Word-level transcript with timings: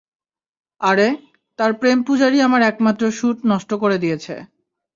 আরে, 0.81 1.07
তার 1.59 1.71
প্রেম 1.73 1.97
পূজারি 2.03 2.37
আমার 2.41 2.61
একমাত্র 2.61 3.03
সুট 3.11 3.37
নষ্ট 3.45 3.71
করে 3.73 3.97
দিয়েছে। 3.97 4.35